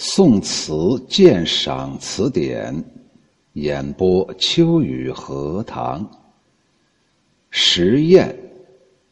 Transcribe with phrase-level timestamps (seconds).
[0.00, 0.72] 宋词
[1.08, 2.72] 鉴赏词典，
[3.54, 6.08] 演播秋雨荷塘。
[7.50, 8.32] 实验，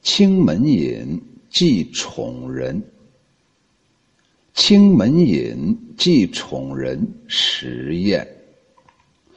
[0.01, 1.21] 青门饮
[1.51, 2.80] 寄宠人。
[4.54, 8.25] 青门饮寄宠人，实验。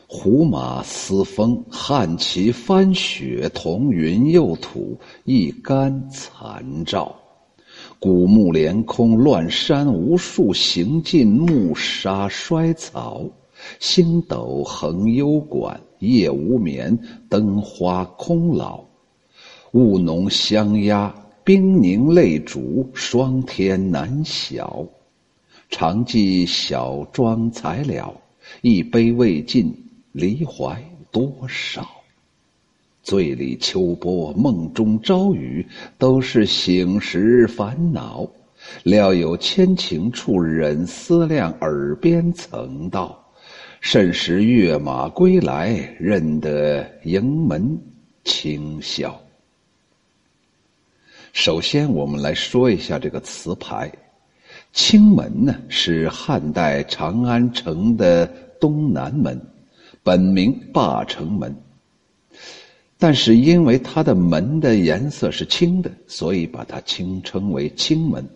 [0.06, 7.20] 胡马嘶风，汉旗翻雪，同云又土，一干残照。
[8.00, 13.26] 古木连空，乱山无数，行尽暮沙衰草。
[13.80, 18.86] 星斗横幽馆，夜无眠，灯花空老。
[19.74, 24.88] 雾浓香压，冰凝泪烛，霜天难晓。
[25.70, 28.16] 常记小庄才了，
[28.62, 29.76] 一杯未尽，
[30.14, 30.82] 离怀
[31.12, 31.86] 多少。
[33.10, 35.66] 醉里秋波，梦中朝雨，
[35.98, 38.30] 都是醒时烦恼。
[38.84, 41.52] 料有千情处，忍思量。
[41.60, 43.20] 耳边曾道：
[43.82, 47.76] 甚时跃马归来，认得营门
[48.24, 49.20] 清宵。
[51.34, 53.92] 首先，我们来说一下这个词牌。
[54.72, 58.28] 青门呢，是汉代长安城的
[58.62, 59.42] 东南门，
[60.04, 61.56] 本名霸城门。
[63.02, 68.28] 但是因为它的门的颜色是青的，所以把它青称为青门。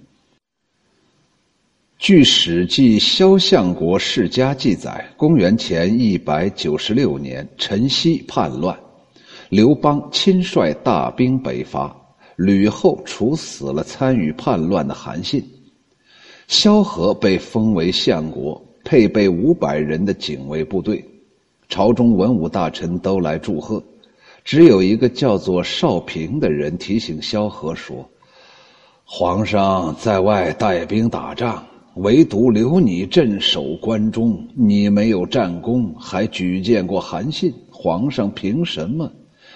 [2.00, 8.78] 据《史记·萧相国世家》记载，公元前一百九十六年，陈豨叛乱，
[9.50, 11.94] 刘邦亲率大兵北伐，
[12.38, 15.44] 吕后处死了参与叛乱的韩信，
[16.48, 21.04] 萧何被封为相国，配备五百人的警卫部队，
[21.68, 23.84] 朝中文武大臣都来祝贺。
[24.44, 28.08] 只有一个叫做少平的人提醒萧何说
[29.06, 31.64] ：“皇上在外带兵打仗，
[31.96, 34.46] 唯独留你镇守关中。
[34.54, 39.10] 你没有战功，还举荐过韩信，皇上凭什么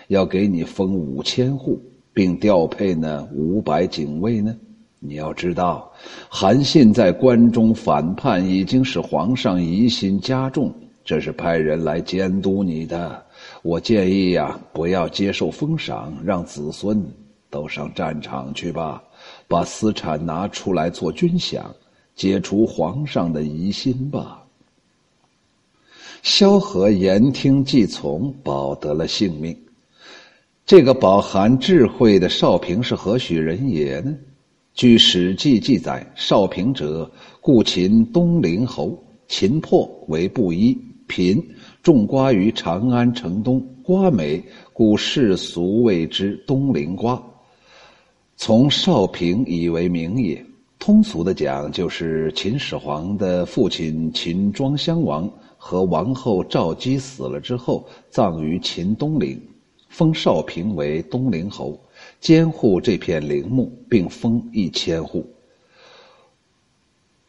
[0.07, 1.81] 要给你封五千户，
[2.13, 4.55] 并调配那五百警卫呢？
[4.99, 5.91] 你要知道，
[6.29, 13.21] 韩信在关中反叛，已经使皇上疑心加重，这是派人来监督你的。”
[13.67, 17.05] 我建议呀，不要接受封赏，让子孙
[17.49, 19.03] 都上战场去吧，
[19.45, 21.61] 把私产拿出来做军饷，
[22.15, 24.41] 解除皇上的疑心吧。
[26.23, 29.53] 萧何言听计从，保得了性命。
[30.65, 34.15] 这个饱含智慧的少平是何许人也呢？
[34.75, 37.11] 据《史记》记载，少平者，
[37.41, 38.97] 故秦东陵侯，
[39.27, 41.45] 秦破为布衣，贫。
[41.87, 44.43] 种瓜于长安城东，瓜美，
[44.73, 47.17] 故世俗谓之东陵瓜。
[48.35, 50.45] 从少平以为名也。
[50.79, 59.41] 通俗的讲，就是秦始皇的父亲秦庄襄王和王后赵姬死了之后，葬于秦东陵，
[59.87, 61.79] 封少平为东陵侯，
[62.19, 65.25] 监护这片陵墓，并封一千户。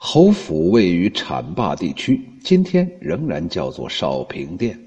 [0.01, 4.79] 侯府位于浐灞地区，今天仍然叫做少平店。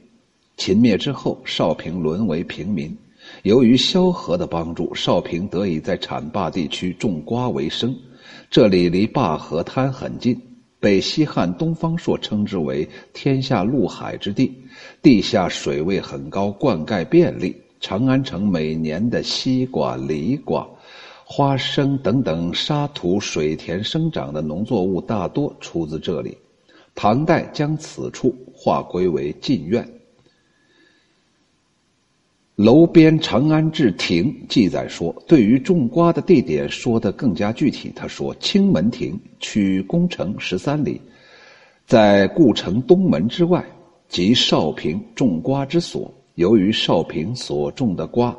[0.55, 2.97] 秦灭之后，少平沦为平民。
[3.43, 7.93] 由于萧何的帮助，少平得以在浐灞地区种瓜为生。
[8.49, 10.41] 这里离灞河滩很近，
[10.79, 14.49] 被西汉东方朔称之为“天下陆海之地”，
[15.03, 17.53] 地下水位很高，灌溉便利。
[17.81, 20.65] 长安城每年的西瓜、梨瓜。
[21.33, 26.37] 花生等等沙土水田生长的农作物大多出自这里。
[26.93, 29.81] 唐代将此处划归为禁苑。
[32.57, 37.93] 楼边长安志亭记载说，对于种瓜的地点说得更加具体。
[37.95, 40.99] 他说：“青门亭取宫城十三里，
[41.85, 43.65] 在故城东门之外，
[44.09, 46.13] 即少平种瓜之所。
[46.35, 48.37] 由于少平所种的瓜。”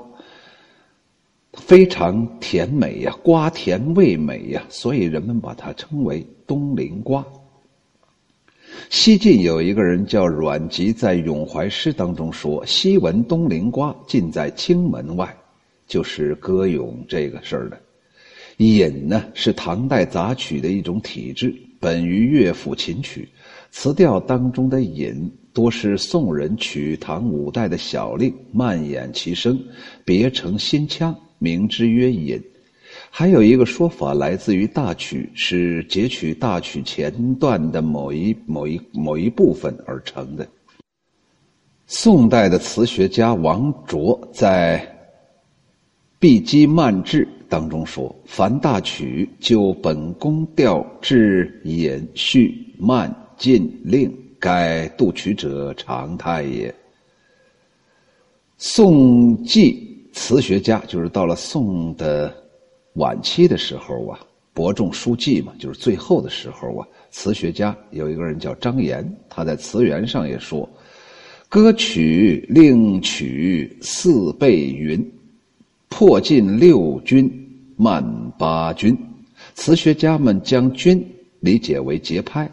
[1.53, 7.25] 非常甜美呀，瓜甜味美呀，所以人们把它称为东陵瓜。
[8.89, 15.35] 西晋有一个人叫阮籍，在《咏怀诗》当中说：“昔闻东陵瓜，尽在青门外。”
[15.87, 17.79] 就是歌咏这个事儿的。
[18.57, 23.29] 引呢是唐代杂曲的一种体制，本于乐府琴曲，
[23.71, 29.59] 词调当中的引多是宋人取唐五代的小令，慢演其声，
[30.03, 31.15] 别成新腔。
[31.43, 32.41] 名之曰引，
[33.11, 40.47] 还有一个说法来自于大曲，是截取大曲前段的某一某一某一部分而成的。
[41.89, 44.79] 宋代的词学家王卓在
[46.21, 56.73] 《碧基漫志》当中说：“凡大曲就本宫调至引序慢进令，该度曲者常态也。”
[58.57, 59.82] 宋季
[60.13, 62.33] 词学家就是到了宋的
[62.95, 64.21] 晚期的时候啊，
[64.53, 66.87] 伯仲书记嘛，就是最后的时候啊。
[67.11, 70.69] 词学家有一个人叫张炎，他在词源上也说
[71.49, 75.13] ：“歌曲令曲四倍云，
[75.89, 77.31] 破尽六军
[77.77, 78.05] 慢
[78.39, 78.97] 八军。”
[79.55, 81.05] 词学家们将军
[81.41, 82.51] 理解为节拍，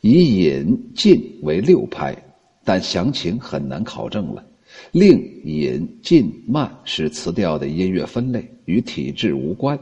[0.00, 2.16] 以引进为六拍，
[2.64, 4.44] 但详情很难考证了。
[4.90, 9.78] 令、引、进、慢是词调的音乐分类，与体制无关。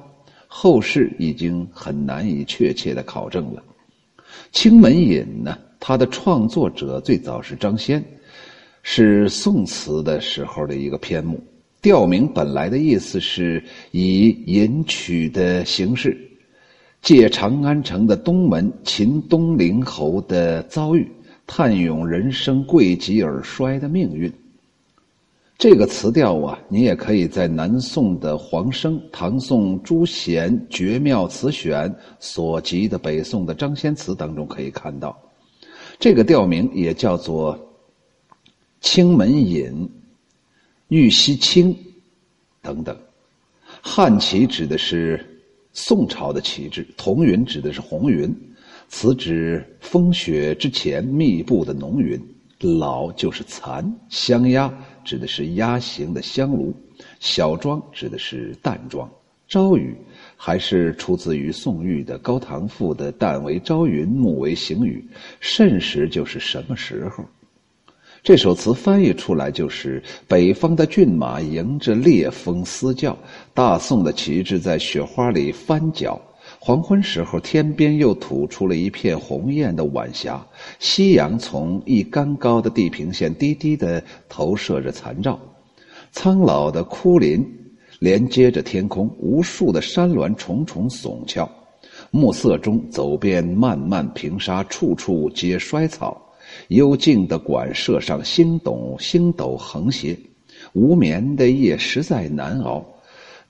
[0.47, 3.63] 后世已经很难以确切的考证了。
[4.53, 8.05] 《青门引》呢，它的创作者最早是张先，
[8.83, 11.43] 是宋词的时候的一个篇目。
[11.83, 16.17] 调名本来的意思是以引曲的形式，
[17.01, 21.11] 借长安城的东门秦东陵侯的遭遇，
[21.47, 24.31] 叹咏人生贵极而衰的命运。
[25.61, 31.87] 这个词调啊，你也可以在南宋的黄生、唐宋朱贤《绝妙词选》
[32.19, 35.15] 所集的北宋的张先词当中可以看到。
[35.99, 37.55] 这个调名也叫做
[38.81, 39.71] 《青门引》
[40.89, 41.75] 《玉溪青》
[42.63, 42.97] 等等。
[43.83, 45.23] 汉旗指的是
[45.75, 48.35] 宋朝的旗帜，彤云指的是红云，
[48.89, 52.19] 此指风雪之前密布的浓云。
[52.63, 54.71] 老就是残，香鸭
[55.05, 56.75] 指的是鸭形的香炉，
[57.19, 59.11] 小庄指的是淡庄，
[59.49, 59.97] 朝雨
[60.37, 65.05] 还是出自于宋玉的《高唐赋》的“旦为朝云，暮为行雨”，
[65.41, 67.25] 甚时就是什么时候？
[68.23, 73.17] 这首词翻译出来就是北方的骏马迎着烈风嘶叫，
[73.55, 76.21] 大宋的旗帜在雪花里翻搅。
[76.63, 80.47] 黄昏时候，天边又吐出了一片红艳的晚霞，
[80.79, 85.41] 夕阳从一竿高的地平线低低的投射着残照。
[86.13, 87.43] 苍老的枯林
[87.99, 91.51] 连接着天空，无数的山峦重重耸峭。
[92.11, 96.21] 暮色中走遍漫漫平沙，处处皆衰草。
[96.69, 100.15] 幽静的馆舍上，星斗星斗横斜，
[100.75, 102.85] 无眠的夜实在难熬。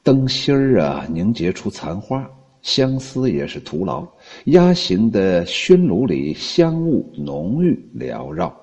[0.05, 2.25] 灯芯儿啊，凝结出残花。
[2.63, 4.07] 相思也是徒劳。
[4.47, 8.55] 压形的熏炉里，香雾浓郁缭绕。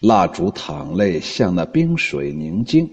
[0.00, 2.88] 蜡烛淌泪，像那冰水凝晶。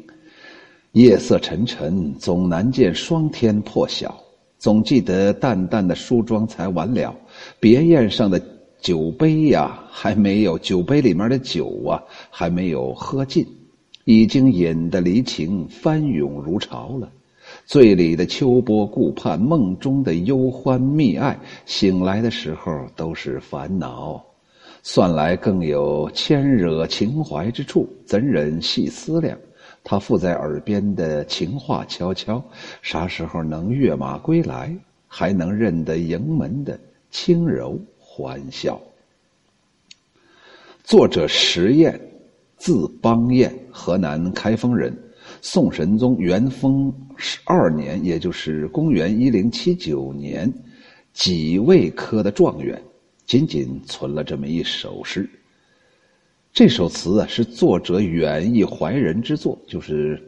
[0.94, 4.16] 夜色沉沉，总难见霜天破晓。
[4.58, 7.14] 总记得淡淡的梳妆才完了，
[7.60, 8.42] 别宴上的
[8.80, 12.02] 酒杯呀，还没有酒杯里面的酒啊，
[12.32, 13.46] 还没有喝尽，
[14.06, 17.12] 已经饮得离情翻涌如潮了。
[17.66, 24.24] 醉里的秋波顾盼，梦中的忧欢觅爱，醒来的时候都是烦恼。
[24.84, 29.36] 算来更有牵惹情怀之处，怎忍细思量？
[29.84, 32.44] 他附在耳边的情话悄悄，
[32.84, 34.72] 啥时候能跃马归来？
[35.08, 36.80] 还能认得迎门的
[37.10, 38.80] 轻柔欢笑？
[40.84, 42.00] 作者石彦，
[42.58, 44.96] 字邦彦，河南开封人。
[45.48, 50.52] 宋神宗元丰十二年，也就是公元一零七九年，
[51.14, 52.82] 己未科的状元，
[53.28, 55.30] 仅仅存了这么一首诗。
[56.52, 60.20] 这首词啊，是作者远意怀人之作，就是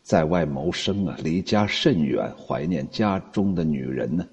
[0.00, 4.24] 在外谋生啊，离家甚远，怀念家中的女人呢。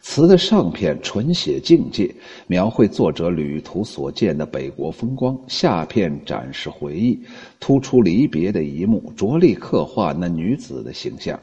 [0.00, 2.14] 词的上片纯写境界，
[2.46, 7.18] 描绘作者旅途所见的北国风光；下片展示回忆，
[7.60, 11.38] 突出离别的一幕，着力刻画那女子的形象。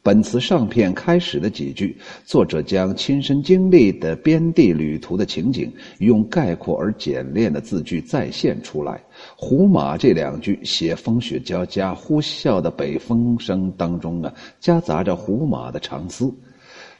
[0.00, 1.94] 本词上片开始的几句，
[2.24, 9.02] 作者将亲身经历的边地旅途的情景，用概括而简练的字句再现出来。
[9.36, 16.32] 胡马这两句写风雪交加、呼啸的北风声当中啊，夹杂着胡马的长嘶。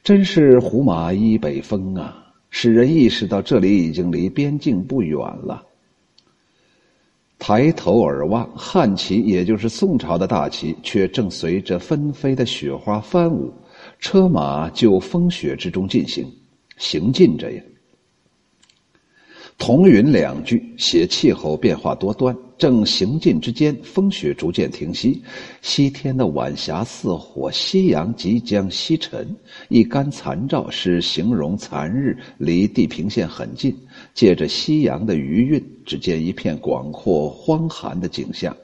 [0.02, 5.62] 真是胡马依北风啊，使人意识到这里已经离边境不远了。
[7.38, 13.52] 抬头而望，汉旗也就是宋朝的大旗，却正随着纷飞的雪花翻舞，
[14.00, 16.26] 车马就风雪之中进行
[16.78, 17.62] 行进着呀。
[19.58, 22.34] 同云两句写气候变化多端。
[22.56, 25.22] 正行进之间，风雪逐渐停息，
[25.62, 29.28] 西天的晚霞似火，夕阳即将西沉。
[29.68, 33.76] 一竿残照是形容残日离地平线很近，
[34.12, 38.56] 借着夕阳的余韵，只见一片广阔荒寒的景象。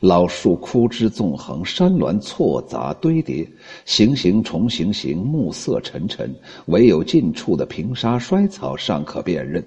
[0.00, 3.46] 老树枯枝纵横，山峦错杂堆叠，
[3.86, 6.34] 行行重行行，暮色沉沉，
[6.66, 9.64] 唯有近处的平沙衰草尚可辨认。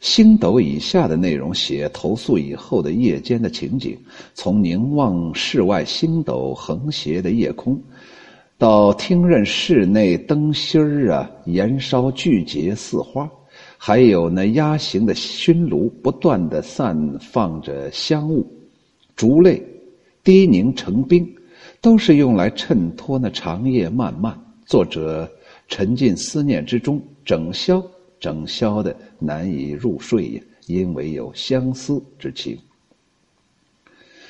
[0.00, 3.96] 星斗以下的内容写投宿以后的夜间的情景，
[4.32, 7.78] 从凝望室外星斗横斜的夜空，
[8.56, 13.30] 到听任室内灯芯儿啊燃烧聚结似花，
[13.76, 18.46] 还有那压形的熏炉不断的散放着香雾。
[19.14, 19.62] 竹泪
[20.24, 21.30] 滴凝成冰，
[21.82, 24.34] 都是用来衬托那长夜漫漫。
[24.64, 25.30] 作者
[25.68, 27.82] 沉浸思念之中，整宵
[28.20, 32.56] 整宵的难以入睡呀，因为有相思之情。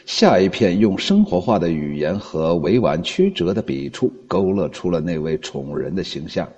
[0.07, 6.49] 下一片用生活化的语言和委婉曲折的笔触，勾勒出了那位宠人的形象。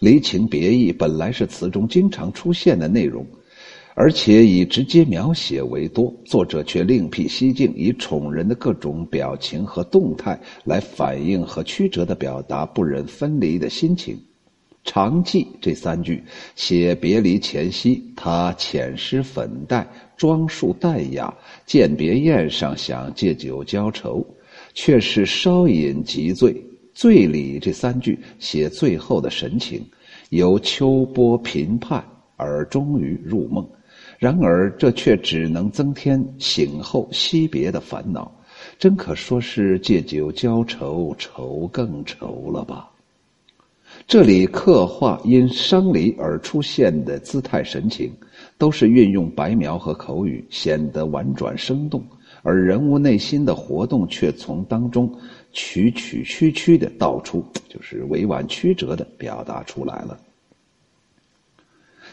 [0.00, 3.24] 离情别意本来是词中经常出现的内容。
[3.94, 14.18] 而且以直接描写为多，作者却另辟蹊径，以宠人的各种表情和动态来反映和曲折的表达不忍分离的心情。
[14.82, 16.22] 长记这三句
[16.56, 21.32] 写别离前夕，他浅施粉黛，装束淡雅，
[21.66, 24.26] 饯别宴上想借酒浇愁，
[24.74, 26.54] 却是稍饮即醉。
[26.92, 29.86] 醉里这三句写最后的神情，
[30.30, 32.04] 由秋波频盼
[32.36, 33.66] 而终于入梦。
[34.18, 38.30] 然而，这却只能增添醒后惜别的烦恼，
[38.78, 42.89] 真可说是借酒浇愁，愁更愁了吧？
[44.10, 48.12] 这里刻画因伤离而出现的姿态神情，
[48.58, 52.04] 都是运用白描和口语，显得婉转生动，
[52.42, 55.08] 而人物内心的活动却从当中
[55.52, 60.18] 曲曲曲曲的道出，就是委婉曲折的表达出来了。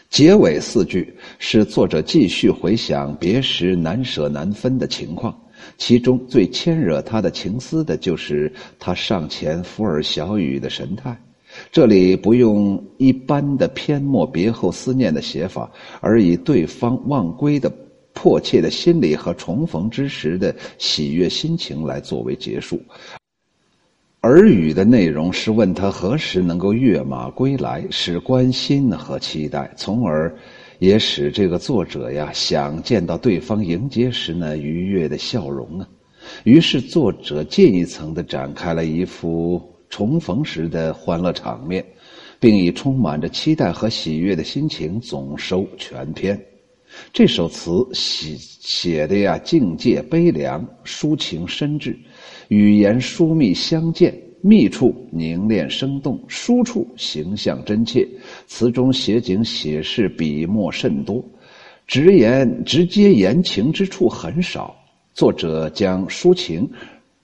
[0.08, 5.36] 结尾四句是作者继续回想别时难舍难分的情况，
[5.78, 11.20] 其中最牵惹他的情思的就是他上前抚耳小语的神态。
[11.70, 17.72] 这里不用一般的篇末别后思念的写法，而以对方忘归的
[18.12, 22.80] 迫切的心理和重逢之时的喜悦心情来作为结束。
[24.22, 30.36] 耳语的内容是问他何时能够跃马归来，是关心和期待，从而
[30.80, 35.88] 也使这个作者呀想见到对方迎接时呢愉悦的笑容啊。
[36.42, 41.84] 于是作者进一层的展开了一幅重逢时的欢乐场面，
[42.38, 46.40] 并以充满着期待和喜悦的心情总收全篇。
[47.12, 51.94] 这首词写写的呀境界悲凉，抒情深挚。
[52.48, 58.08] 语言疏密相间，密处凝练生动，疏处形象真切。
[58.46, 61.22] 词中写景写事笔墨甚多，
[61.86, 64.74] 直言直接言情之处很少。
[65.12, 66.66] 作者将抒情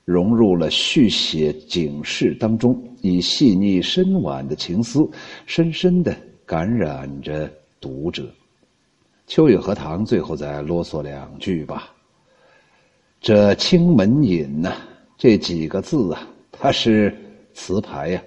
[0.04, 5.08] 融入了续写警示当中，以细腻深婉的情思，
[5.46, 8.30] 深深的感染着读者。
[9.26, 11.90] 秋雨荷塘最后再啰嗦两句吧。
[13.20, 14.76] 这青门引呐。
[15.16, 17.16] 这几个字啊，它是
[17.54, 18.22] 词牌呀。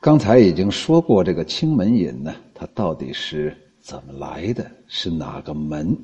[0.00, 4.68] 刚才已经说过，这个青门引呢，它到底是怎么来的？
[4.88, 5.96] 是哪个门？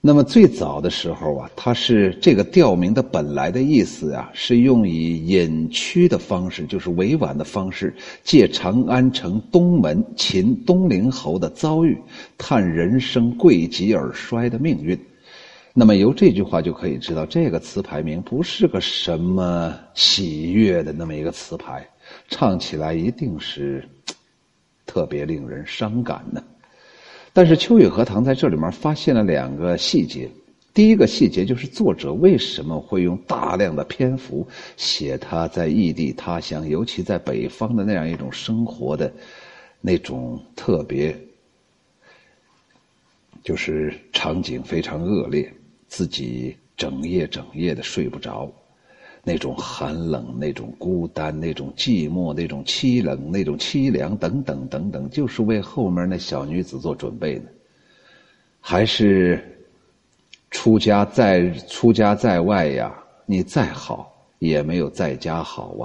[0.00, 11.98] 那么最早的时候啊，它是这个调名的本来的意思啊，是用以隐曲的方式，就是委婉的方式，借长安城东门秦东陵侯的遭遇，
[12.38, 14.96] 叹人生贵极而衰的命运。
[15.74, 21.84] 那么由这句话就可以知道，这个词牌名不是个什么喜悦的那么一个词牌，
[22.28, 23.84] 唱起来一定是
[24.86, 26.42] 特别令人伤感的。
[27.38, 30.28] 但是秋雨荷塘在这里面发现了两个细节，
[30.74, 34.44] 第一个细节就是作者为什么会用大量的篇幅
[34.76, 39.12] 写他在异地他乡，尤其在北方的那样一种生活的
[39.80, 41.16] 那种特别，
[43.44, 45.48] 就是场景非常恶劣。
[45.86, 48.50] 自己整夜整夜的睡不着，
[49.28, 57.50] 那种寒冷、那种孤单、那种寂寞、那种凄冷、那种凄凉等等等等，就是为后面那小女子做准备呢？
[58.60, 59.38] 还是
[60.50, 62.90] 出家在出家在外呀？
[63.26, 65.84] 你再好也没有在家好啊！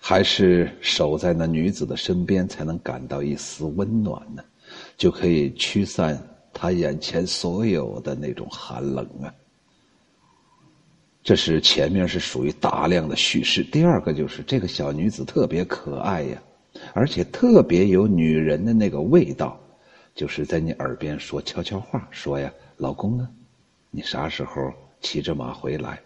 [0.00, 4.44] 还是守在那女子的身边，才能感到一丝温暖呢？
[4.96, 6.16] 就可以驱散。
[6.56, 9.26] 他眼前所有的那种寒冷啊，
[11.24, 13.64] 这是前面是属于大量的叙事。
[13.64, 16.42] 第二个就是这个小女子特别可爱呀，
[16.92, 19.58] 而且特别有女人的那个味道，
[20.14, 23.26] 就是在你耳边说悄悄话，说呀，老公啊？
[23.90, 25.98] 你啥时候骑着马回来，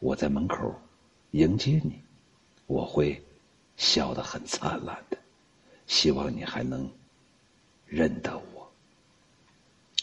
[0.00, 0.74] 我在门口
[1.30, 2.00] 迎接你，
[2.66, 3.22] 我会
[3.76, 5.16] 笑得很灿烂的。
[5.86, 6.90] 希望你还能
[7.86, 8.72] 认得我。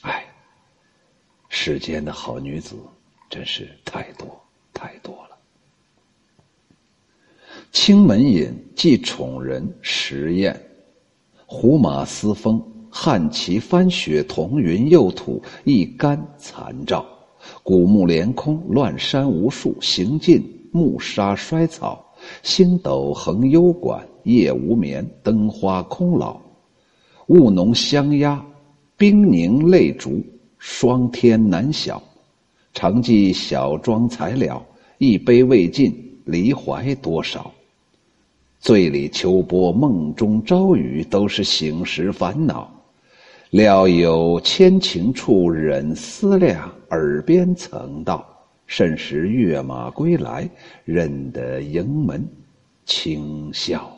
[0.01, 0.25] 哎，
[1.49, 2.77] 世间的好女子
[3.29, 4.27] 真是太多
[4.73, 5.37] 太多了。
[7.71, 10.59] 青门隐，即宠人石宴，
[11.45, 17.05] 胡马嘶风，汉旗翻雪，彤云又吐，一干残照。
[17.63, 22.03] 古木连空，乱山无数，行尽暮沙衰草。
[22.43, 26.39] 星斗横幽馆，夜无眠，灯花空老。
[27.27, 28.43] 雾浓香压，
[28.97, 30.21] 冰凝泪烛，
[30.57, 32.01] 霜天难晓。
[32.79, 34.65] 常记小妆才了，
[34.99, 35.93] 一杯未尽，
[36.23, 37.51] 离怀多少？
[38.61, 42.73] 醉里秋波，梦中朝雨，都是醒时烦恼。
[43.49, 46.73] 料有千情处，忍思量。
[46.91, 48.25] 耳边曾道
[48.65, 50.49] ：“甚时跃马归来，
[50.85, 52.25] 认得营门
[52.85, 53.93] 轻笑。”